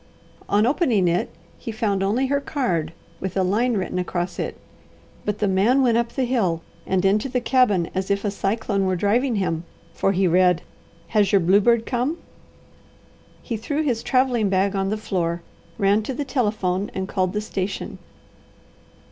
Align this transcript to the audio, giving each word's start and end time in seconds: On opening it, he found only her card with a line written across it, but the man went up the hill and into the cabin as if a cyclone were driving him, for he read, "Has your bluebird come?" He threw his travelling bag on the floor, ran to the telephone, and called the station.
On 0.49 0.65
opening 0.65 1.07
it, 1.07 1.29
he 1.59 1.71
found 1.71 2.01
only 2.01 2.25
her 2.25 2.41
card 2.41 2.91
with 3.19 3.37
a 3.37 3.43
line 3.43 3.75
written 3.75 3.99
across 3.99 4.39
it, 4.39 4.57
but 5.25 5.37
the 5.37 5.47
man 5.47 5.83
went 5.83 5.95
up 5.95 6.13
the 6.13 6.23
hill 6.23 6.63
and 6.87 7.05
into 7.05 7.29
the 7.29 7.39
cabin 7.39 7.87
as 7.93 8.09
if 8.09 8.25
a 8.25 8.31
cyclone 8.31 8.87
were 8.87 8.95
driving 8.95 9.35
him, 9.35 9.63
for 9.93 10.11
he 10.11 10.27
read, 10.27 10.63
"Has 11.09 11.31
your 11.31 11.39
bluebird 11.41 11.85
come?" 11.85 12.17
He 13.43 13.55
threw 13.57 13.83
his 13.83 14.01
travelling 14.01 14.49
bag 14.49 14.75
on 14.75 14.89
the 14.89 14.97
floor, 14.97 15.43
ran 15.77 16.01
to 16.01 16.15
the 16.15 16.25
telephone, 16.25 16.89
and 16.95 17.07
called 17.07 17.33
the 17.33 17.39
station. 17.41 17.99